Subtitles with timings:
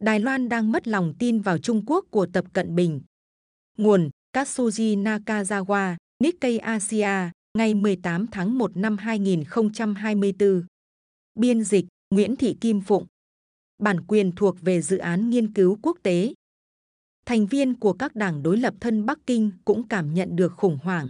[0.00, 3.00] Đài Loan đang mất lòng tin vào Trung Quốc của Tập Cận Bình.
[3.78, 10.64] Nguồn Katsuji Nakazawa, Nikkei Asia, ngày 18 tháng 1 năm 2024.
[11.34, 13.06] Biên dịch Nguyễn Thị Kim Phụng.
[13.78, 16.34] Bản quyền thuộc về dự án nghiên cứu quốc tế.
[17.26, 20.78] Thành viên của các đảng đối lập thân Bắc Kinh cũng cảm nhận được khủng
[20.82, 21.08] hoảng.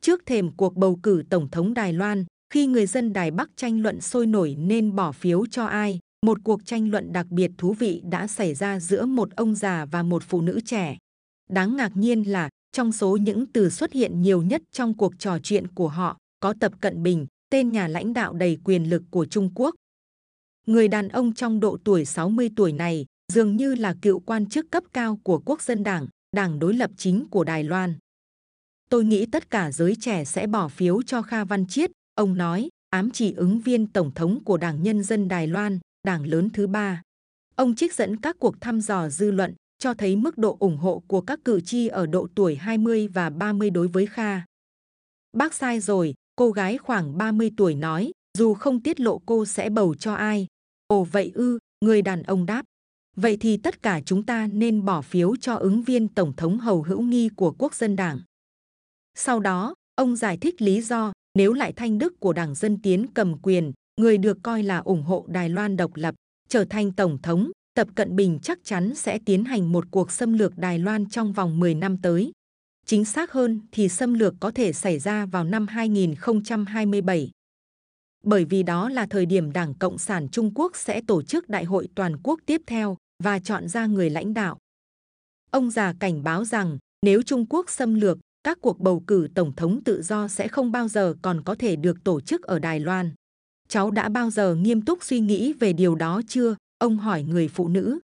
[0.00, 3.82] Trước thềm cuộc bầu cử Tổng thống Đài Loan, khi người dân Đài Bắc tranh
[3.82, 7.72] luận sôi nổi nên bỏ phiếu cho ai, một cuộc tranh luận đặc biệt thú
[7.72, 10.96] vị đã xảy ra giữa một ông già và một phụ nữ trẻ.
[11.50, 15.38] Đáng ngạc nhiên là trong số những từ xuất hiện nhiều nhất trong cuộc trò
[15.42, 19.26] chuyện của họ có Tập Cận Bình, tên nhà lãnh đạo đầy quyền lực của
[19.26, 19.74] Trung Quốc.
[20.66, 24.70] Người đàn ông trong độ tuổi 60 tuổi này dường như là cựu quan chức
[24.70, 26.06] cấp cao của Quốc dân Đảng,
[26.36, 27.94] đảng đối lập chính của Đài Loan.
[28.90, 32.68] Tôi nghĩ tất cả giới trẻ sẽ bỏ phiếu cho Kha Văn Chiết, ông nói,
[32.90, 36.66] ám chỉ ứng viên tổng thống của Đảng Nhân dân Đài Loan, đảng lớn thứ
[36.66, 37.02] ba.
[37.54, 41.02] Ông trích dẫn các cuộc thăm dò dư luận cho thấy mức độ ủng hộ
[41.06, 44.40] của các cử tri ở độ tuổi 20 và 30 đối với Kha.
[45.32, 49.70] Bác sai rồi, cô gái khoảng 30 tuổi nói, dù không tiết lộ cô sẽ
[49.70, 50.46] bầu cho ai.
[50.86, 52.64] Ồ vậy ư, người đàn ông đáp.
[53.16, 56.82] Vậy thì tất cả chúng ta nên bỏ phiếu cho ứng viên Tổng thống Hầu
[56.82, 58.20] Hữu Nghi của Quốc dân Đảng.
[59.14, 63.06] Sau đó, ông giải thích lý do nếu lại Thanh Đức của Đảng Dân Tiến
[63.14, 66.14] cầm quyền, người được coi là ủng hộ Đài Loan độc lập,
[66.48, 70.32] trở thành Tổng thống, Tập Cận Bình chắc chắn sẽ tiến hành một cuộc xâm
[70.32, 72.32] lược Đài Loan trong vòng 10 năm tới.
[72.86, 77.30] Chính xác hơn thì xâm lược có thể xảy ra vào năm 2027.
[78.24, 81.64] Bởi vì đó là thời điểm Đảng Cộng sản Trung Quốc sẽ tổ chức đại
[81.64, 84.58] hội toàn quốc tiếp theo và chọn ra người lãnh đạo.
[85.50, 89.52] Ông già cảnh báo rằng nếu Trung Quốc xâm lược, các cuộc bầu cử tổng
[89.56, 92.80] thống tự do sẽ không bao giờ còn có thể được tổ chức ở Đài
[92.80, 93.12] Loan.
[93.68, 96.56] Cháu đã bao giờ nghiêm túc suy nghĩ về điều đó chưa?
[96.78, 97.98] Ông hỏi người phụ nữ.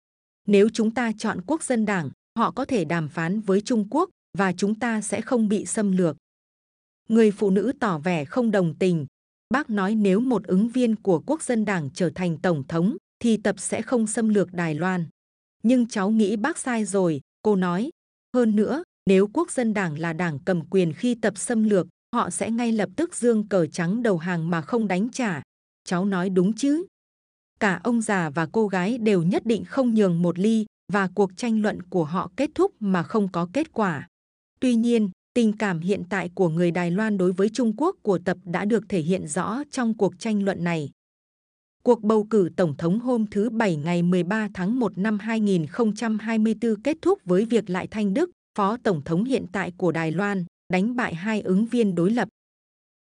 [0.47, 4.11] Nếu chúng ta chọn quốc dân đảng, họ có thể đàm phán với Trung Quốc
[4.39, 6.17] và chúng ta sẽ không bị xâm lược.
[7.09, 9.07] Người phụ nữ tỏ vẻ không đồng tình.
[9.51, 13.37] Bác nói nếu một ứng viên của quốc dân đảng trở thành tổng thống thì
[13.37, 15.07] tập sẽ không xâm lược Đài Loan.
[15.63, 17.91] Nhưng cháu nghĩ bác sai rồi, cô nói.
[18.35, 22.31] Hơn nữa, nếu quốc dân đảng là đảng cầm quyền khi tập xâm lược, họ
[22.31, 25.43] sẽ ngay lập tức dương cờ trắng đầu hàng mà không đánh trả.
[25.89, 26.87] Cháu nói đúng chứ?
[27.61, 31.37] Cả ông già và cô gái đều nhất định không nhường một ly và cuộc
[31.37, 34.09] tranh luận của họ kết thúc mà không có kết quả.
[34.61, 38.19] Tuy nhiên, tình cảm hiện tại của người Đài Loan đối với Trung Quốc của
[38.19, 40.91] tập đã được thể hiện rõ trong cuộc tranh luận này.
[41.83, 46.97] Cuộc bầu cử tổng thống hôm thứ Bảy ngày 13 tháng 1 năm 2024 kết
[47.03, 50.97] thúc với việc Lại Thanh Đức, phó tổng thống hiện tại của Đài Loan, đánh
[50.97, 52.29] bại hai ứng viên đối lập.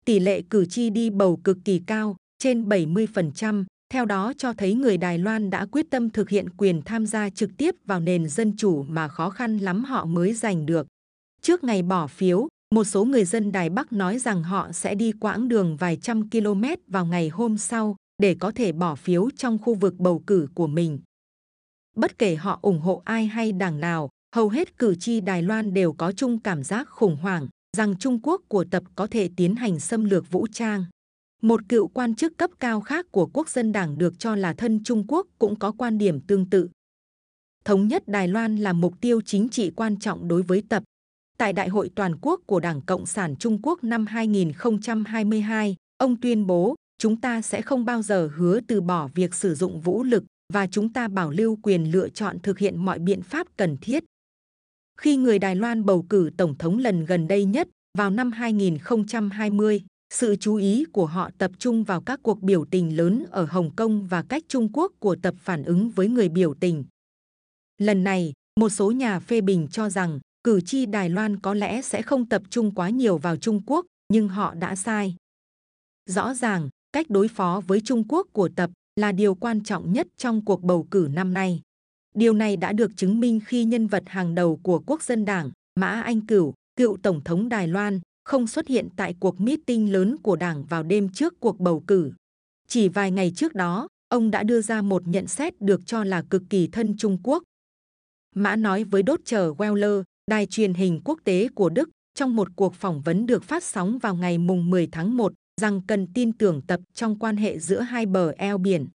[0.05, 4.73] Tỷ lệ cử tri đi bầu cực kỳ cao, trên 70%, theo đó cho thấy
[4.73, 8.29] người Đài Loan đã quyết tâm thực hiện quyền tham gia trực tiếp vào nền
[8.29, 10.87] dân chủ mà khó khăn lắm họ mới giành được.
[11.41, 15.11] Trước ngày bỏ phiếu, một số người dân Đài Bắc nói rằng họ sẽ đi
[15.11, 19.57] quãng đường vài trăm km vào ngày hôm sau để có thể bỏ phiếu trong
[19.57, 20.99] khu vực bầu cử của mình.
[21.95, 25.73] Bất kể họ ủng hộ ai hay đảng nào, hầu hết cử tri Đài Loan
[25.73, 27.47] đều có chung cảm giác khủng hoảng
[27.77, 30.85] rằng Trung Quốc của tập có thể tiến hành xâm lược vũ trang.
[31.41, 34.83] Một cựu quan chức cấp cao khác của Quốc dân Đảng được cho là thân
[34.83, 36.69] Trung Quốc cũng có quan điểm tương tự.
[37.65, 40.83] Thống nhất Đài Loan là mục tiêu chính trị quan trọng đối với tập.
[41.37, 46.47] Tại Đại hội Toàn quốc của Đảng Cộng sản Trung Quốc năm 2022, ông tuyên
[46.47, 50.23] bố chúng ta sẽ không bao giờ hứa từ bỏ việc sử dụng vũ lực
[50.53, 54.03] và chúng ta bảo lưu quyền lựa chọn thực hiện mọi biện pháp cần thiết.
[54.97, 59.81] Khi người Đài Loan bầu cử tổng thống lần gần đây nhất vào năm 2020,
[60.11, 63.75] sự chú ý của họ tập trung vào các cuộc biểu tình lớn ở Hồng
[63.75, 66.83] Kông và cách Trung Quốc của tập phản ứng với người biểu tình.
[67.77, 71.81] Lần này, một số nhà phê bình cho rằng cử tri Đài Loan có lẽ
[71.81, 75.15] sẽ không tập trung quá nhiều vào Trung Quốc, nhưng họ đã sai.
[76.09, 80.07] Rõ ràng, cách đối phó với Trung Quốc của tập là điều quan trọng nhất
[80.17, 81.61] trong cuộc bầu cử năm nay.
[82.15, 85.51] Điều này đã được chứng minh khi nhân vật hàng đầu của Quốc dân Đảng,
[85.79, 90.17] Mã Anh Cửu, cựu Tổng thống Đài Loan, không xuất hiện tại cuộc meeting lớn
[90.17, 92.11] của Đảng vào đêm trước cuộc bầu cử.
[92.67, 96.23] Chỉ vài ngày trước đó, ông đã đưa ra một nhận xét được cho là
[96.29, 97.43] cực kỳ thân Trung Quốc.
[98.35, 102.47] Mã nói với đốt chờ Weller, đài truyền hình quốc tế của Đức, trong một
[102.55, 106.33] cuộc phỏng vấn được phát sóng vào ngày mùng 10 tháng 1, rằng cần tin
[106.33, 108.87] tưởng tập trong quan hệ giữa hai bờ eo biển.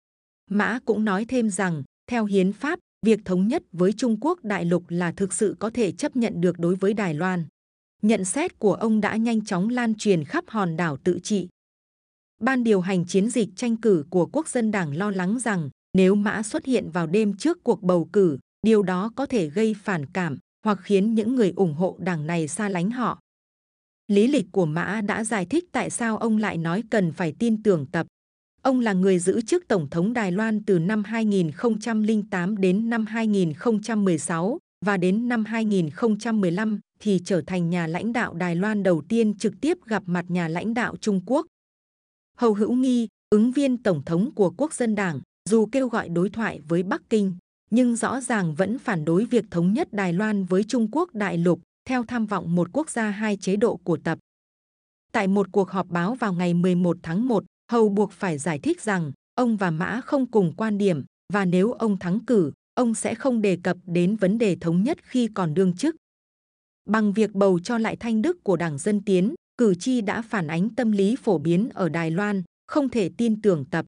[0.50, 4.64] Mã cũng nói thêm rằng, theo hiến pháp, việc thống nhất với Trung Quốc đại
[4.64, 7.46] lục là thực sự có thể chấp nhận được đối với Đài Loan.
[8.02, 11.48] Nhận xét của ông đã nhanh chóng lan truyền khắp hòn đảo tự trị.
[12.40, 16.14] Ban điều hành chiến dịch tranh cử của Quốc dân Đảng lo lắng rằng nếu
[16.14, 20.06] Mã xuất hiện vào đêm trước cuộc bầu cử, điều đó có thể gây phản
[20.06, 23.20] cảm hoặc khiến những người ủng hộ đảng này xa lánh họ.
[24.08, 27.62] Lý lịch của Mã đã giải thích tại sao ông lại nói cần phải tin
[27.62, 28.06] tưởng tập.
[28.62, 34.58] Ông là người giữ chức Tổng thống Đài Loan từ năm 2008 đến năm 2016
[34.84, 39.54] và đến năm 2015 thì trở thành nhà lãnh đạo Đài Loan đầu tiên trực
[39.60, 41.46] tiếp gặp mặt nhà lãnh đạo Trung Quốc.
[42.38, 46.30] Hầu Hữu Nghi, ứng viên Tổng thống của Quốc dân Đảng, dù kêu gọi đối
[46.30, 47.36] thoại với Bắc Kinh,
[47.70, 51.38] nhưng rõ ràng vẫn phản đối việc thống nhất Đài Loan với Trung Quốc đại
[51.38, 54.18] lục theo tham vọng một quốc gia hai chế độ của tập.
[55.12, 58.80] Tại một cuộc họp báo vào ngày 11 tháng 1, Hầu buộc phải giải thích
[58.80, 63.14] rằng ông và Mã không cùng quan điểm và nếu ông thắng cử, ông sẽ
[63.14, 65.96] không đề cập đến vấn đề thống nhất khi còn đương chức.
[66.86, 70.46] Bằng việc bầu cho lại thanh đức của Đảng Dân Tiến, cử tri đã phản
[70.46, 73.86] ánh tâm lý phổ biến ở Đài Loan, không thể tin tưởng tập.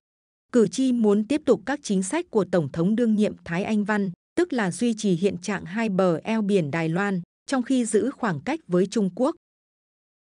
[0.53, 3.85] Cử tri muốn tiếp tục các chính sách của Tổng thống đương nhiệm Thái Anh
[3.85, 7.85] Văn, tức là duy trì hiện trạng hai bờ eo biển Đài Loan, trong khi
[7.85, 9.37] giữ khoảng cách với Trung Quốc.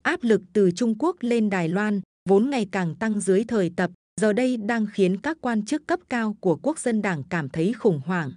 [0.02, 3.90] Áp lực từ Trung Quốc lên Đài Loan vốn ngày càng tăng dưới thời tập,
[4.20, 7.72] giờ đây đang khiến các quan chức cấp cao của quốc dân đảng cảm thấy
[7.72, 8.32] khủng hoảng.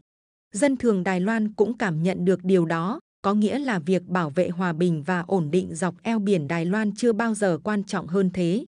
[0.53, 4.29] Dân thường Đài Loan cũng cảm nhận được điều đó, có nghĩa là việc bảo
[4.29, 7.83] vệ hòa bình và ổn định dọc eo biển Đài Loan chưa bao giờ quan
[7.83, 8.65] trọng hơn thế.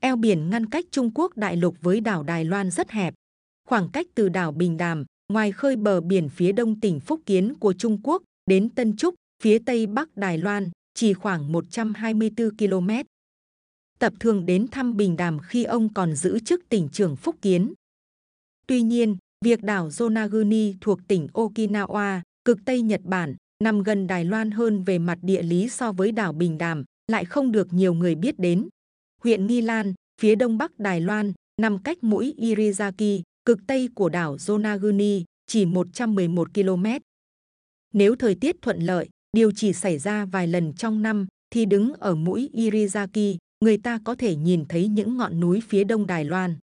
[0.00, 3.14] Eo biển ngăn cách Trung Quốc đại lục với đảo Đài Loan rất hẹp.
[3.68, 7.54] Khoảng cách từ đảo Bình Đàm, ngoài khơi bờ biển phía đông tỉnh Phúc Kiến
[7.54, 12.90] của Trung Quốc, đến Tân Trúc, phía tây bắc Đài Loan, chỉ khoảng 124 km.
[13.98, 17.72] Tập thường đến thăm Bình Đàm khi ông còn giữ chức tỉnh trưởng Phúc Kiến.
[18.66, 24.24] Tuy nhiên, việc đảo Yonaguni thuộc tỉnh Okinawa, cực Tây Nhật Bản, nằm gần Đài
[24.24, 27.94] Loan hơn về mặt địa lý so với đảo Bình Đàm, lại không được nhiều
[27.94, 28.68] người biết đến.
[29.22, 34.08] Huyện Nghi Lan, phía đông bắc Đài Loan, nằm cách mũi Irizaki, cực tây của
[34.08, 36.84] đảo Yonaguni, chỉ 111 km.
[37.94, 41.92] Nếu thời tiết thuận lợi, điều chỉ xảy ra vài lần trong năm, thì đứng
[41.94, 46.24] ở mũi Irizaki, người ta có thể nhìn thấy những ngọn núi phía đông Đài
[46.24, 46.56] Loan.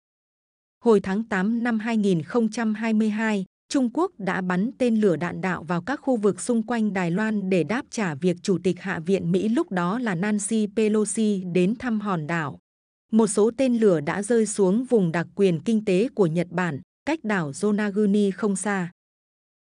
[0.84, 6.00] Hồi tháng 8 năm 2022, Trung Quốc đã bắn tên lửa đạn đạo vào các
[6.02, 9.48] khu vực xung quanh Đài Loan để đáp trả việc Chủ tịch Hạ viện Mỹ
[9.48, 12.58] lúc đó là Nancy Pelosi đến thăm hòn đảo.
[13.12, 16.80] Một số tên lửa đã rơi xuống vùng đặc quyền kinh tế của Nhật Bản,
[17.06, 18.90] cách đảo Yonaguni không xa.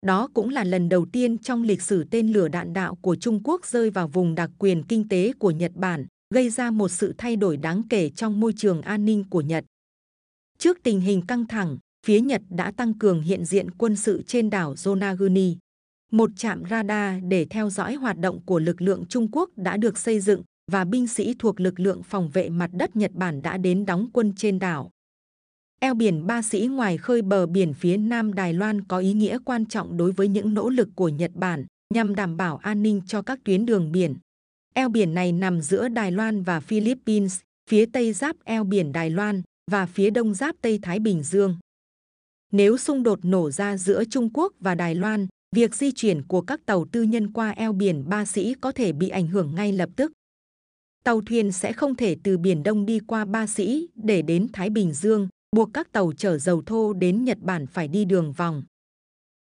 [0.07, 3.41] Đó cũng là lần đầu tiên trong lịch sử tên lửa đạn đạo của Trung
[3.45, 7.15] Quốc rơi vào vùng đặc quyền kinh tế của Nhật Bản, gây ra một sự
[7.19, 9.65] thay đổi đáng kể trong môi trường an ninh của Nhật.
[10.59, 14.51] Trước tình hình căng thẳng, phía Nhật đã tăng cường hiện diện quân sự trên
[14.51, 15.57] đảo Yonaguni.
[16.13, 19.99] Một trạm radar để theo dõi hoạt động của lực lượng Trung Quốc đã được
[19.99, 20.43] xây dựng
[20.73, 24.09] và binh sĩ thuộc lực lượng phòng vệ mặt đất Nhật Bản đã đến đóng
[24.13, 24.91] quân trên đảo.
[25.81, 29.39] Eo biển Ba Sĩ ngoài khơi bờ biển phía Nam Đài Loan có ý nghĩa
[29.45, 33.01] quan trọng đối với những nỗ lực của Nhật Bản nhằm đảm bảo an ninh
[33.07, 34.15] cho các tuyến đường biển.
[34.75, 37.41] Eo biển này nằm giữa Đài Loan và Philippines,
[37.71, 41.57] phía tây giáp eo biển Đài Loan và phía đông giáp Tây Thái Bình Dương.
[42.53, 45.27] Nếu xung đột nổ ra giữa Trung Quốc và Đài Loan,
[45.57, 48.93] việc di chuyển của các tàu tư nhân qua eo biển Ba Sĩ có thể
[48.93, 50.13] bị ảnh hưởng ngay lập tức.
[51.05, 54.71] Tàu thuyền sẽ không thể từ Biển Đông đi qua Ba Sĩ để đến Thái
[54.71, 58.63] Bình Dương, buộc các tàu chở dầu thô đến Nhật Bản phải đi đường vòng.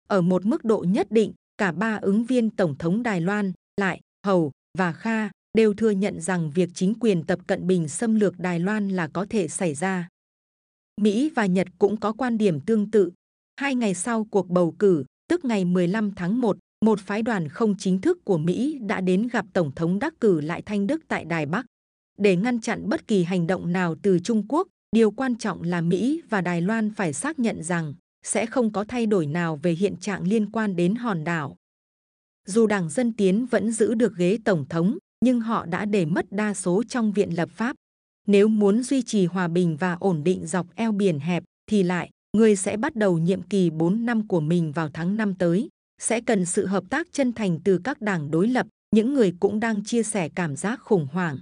[0.09, 4.01] Ở một mức độ nhất định, cả ba ứng viên Tổng thống Đài Loan, Lại,
[4.27, 8.39] Hầu và Kha đều thừa nhận rằng việc chính quyền Tập Cận Bình xâm lược
[8.39, 10.09] Đài Loan là có thể xảy ra.
[11.01, 13.11] Mỹ và Nhật cũng có quan điểm tương tự.
[13.57, 17.75] Hai ngày sau cuộc bầu cử, tức ngày 15 tháng 1, một phái đoàn không
[17.79, 21.25] chính thức của Mỹ đã đến gặp Tổng thống đắc cử lại Thanh Đức tại
[21.25, 21.67] Đài Bắc.
[22.19, 25.81] Để ngăn chặn bất kỳ hành động nào từ Trung Quốc, điều quan trọng là
[25.81, 29.73] Mỹ và Đài Loan phải xác nhận rằng sẽ không có thay đổi nào về
[29.73, 31.57] hiện trạng liên quan đến hòn đảo.
[32.47, 36.27] Dù Đảng Dân Tiến vẫn giữ được ghế Tổng thống, nhưng họ đã để mất
[36.31, 37.77] đa số trong viện lập pháp.
[38.27, 42.11] Nếu muốn duy trì hòa bình và ổn định dọc eo biển hẹp, thì lại,
[42.37, 45.69] người sẽ bắt đầu nhiệm kỳ 4 năm của mình vào tháng 5 tới.
[46.03, 49.61] Sẽ cần sự hợp tác chân thành từ các đảng đối lập, những người cũng
[49.61, 51.39] đang chia sẻ cảm giác khủng hoảng.